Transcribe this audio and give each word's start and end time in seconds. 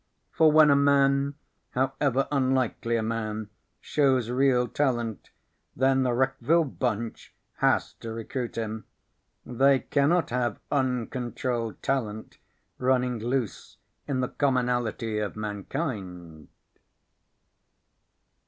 For 0.31 0.51
when 0.51 0.71
a 0.71 0.75
man 0.75 1.35
(however 1.75 2.27
unlikely 2.31 2.95
a 2.95 3.03
man) 3.03 3.51
shows 3.79 4.31
real 4.31 4.67
talent, 4.67 5.29
then 5.75 6.01
the 6.01 6.09
Wreckville 6.11 6.65
bunch 6.79 7.35
has 7.57 7.93
to 7.99 8.11
recruit 8.11 8.55
him. 8.57 8.85
They 9.45 9.77
cannot 9.77 10.31
have 10.31 10.59
uncontrolled 10.71 11.83
talent 11.83 12.39
running 12.79 13.19
loose 13.19 13.77
in 14.07 14.21
the 14.21 14.29
commonalty 14.29 15.19
of 15.19 15.35
mankind. 15.35 16.47